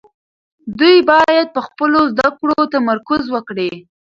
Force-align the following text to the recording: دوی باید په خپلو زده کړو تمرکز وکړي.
دوی 0.79 0.97
باید 1.09 1.47
په 1.55 1.61
خپلو 1.67 1.99
زده 2.13 2.27
کړو 2.39 2.59
تمرکز 2.73 3.23
وکړي. 3.35 3.71